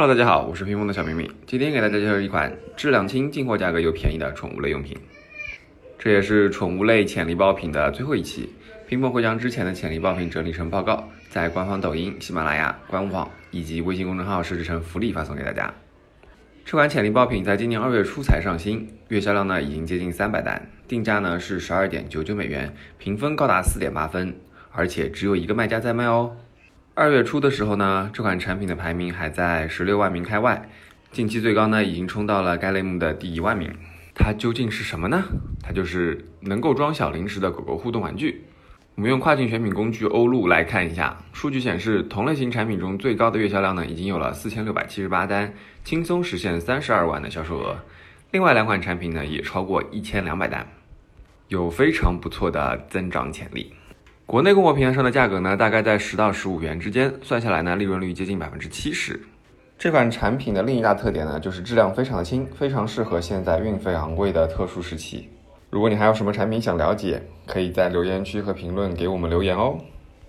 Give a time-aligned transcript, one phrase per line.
[0.00, 4.96] Hello，大家好，我是屏风的小明明，今天给大家介绍一款质量轻、进货价格又便宜的宠物类用品。
[5.98, 8.48] 这也是宠物类潜力爆品的最后一期，
[8.86, 15.74] 屏风会将之前的潜力爆品整理成报告，在官方抖音、喜马拉雅、官网以及微信公众号设置成福利发送给大家。
[16.64, 24.36] 这款潜力爆品在今年二月初才上新，月销量呢已经接近三百单，定价呢是十二点九九美元，评分高达四点八分，
[24.70, 26.36] 而且只有一个卖家在卖哦。
[27.00, 30.68] 二月初的时候呢，这款产品的排名还在十六万名开外，
[31.12, 33.72] 近期最高呢已经冲到了该类目的第一万名。
[34.16, 35.22] 它究竟是什么呢？
[35.62, 38.42] 它就是能够装小零食的狗狗互动玩具。
[38.96, 47.78] 我们用跨境选品工具欧路来看一下，数据显示同类型产品中最高的月销量呢已经有了四千六百七十八单，轻松实现三十二万的销售额。
[48.32, 50.66] 另外两款产品呢也超过一千两百单，
[51.46, 53.72] 有非常不错的增长潜力。
[54.28, 59.18] 国内供货平台上的价格呢，大概在十到十五元之间，算下来呢，利润率接近百分之七十。
[59.78, 65.30] 这款产品的另一大特点呢，就是质量非常的轻，非常适合现在运费昂贵的特殊时期。
[65.70, 69.78] 如果你还有什么产品想了解，可以在留言区和评论给我们留言哦。